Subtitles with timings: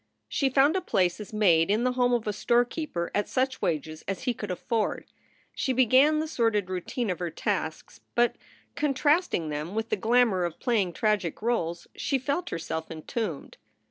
[0.27, 4.03] She found a place as maid in the home of a storekeeper at such wages
[4.07, 5.05] as he could afford.
[5.53, 8.35] She began the sordid routine of her tasks, but,
[8.73, 13.57] contrasting them with the glamour of play ing tragic roles, she felt herself entombed.